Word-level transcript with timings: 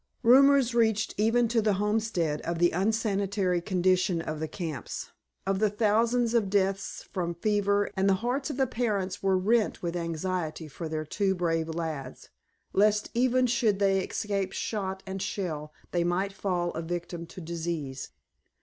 Rumors 0.23 0.73
reached 0.73 1.13
even 1.19 1.47
to 1.49 1.61
the 1.61 1.73
homestead 1.75 2.41
of 2.41 2.57
the 2.57 2.71
unsanitary 2.71 3.61
condition 3.61 4.19
of 4.19 4.39
the 4.39 4.47
camps, 4.47 5.11
of 5.45 5.59
the 5.59 5.69
thousands 5.69 6.33
of 6.33 6.49
deaths 6.49 7.07
from 7.13 7.35
fever, 7.35 7.91
and 7.95 8.09
the 8.09 8.15
hearts 8.25 8.49
of 8.49 8.57
the 8.57 8.65
parents 8.65 9.21
were 9.21 9.37
rent 9.37 9.83
with 9.83 9.95
anxiety 9.95 10.67
for 10.67 10.89
their 10.89 11.05
two 11.05 11.35
brave 11.35 11.69
lads, 11.69 12.29
lest 12.73 13.11
even 13.13 13.45
should 13.45 13.77
they 13.77 13.99
escape 14.03 14.53
shot 14.53 15.03
and 15.05 15.21
shell 15.21 15.71
they 15.91 16.03
might 16.03 16.33
fall 16.33 16.71
a 16.71 16.81
victim 16.81 17.27
to 17.27 17.39
disease. 17.39 18.09